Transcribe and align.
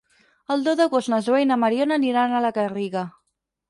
El 0.55 0.65
deu 0.67 0.77
d'agost 0.79 1.13
na 1.15 1.21
Zoè 1.27 1.43
i 1.45 1.49
na 1.51 1.61
Mariona 1.67 2.01
aniran 2.03 2.37
a 2.41 2.45
la 2.49 2.57
Garriga. 2.61 3.09